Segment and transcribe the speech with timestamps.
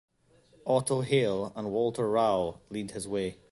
[0.65, 3.37] Otto Heil and Walter Rau lead his way.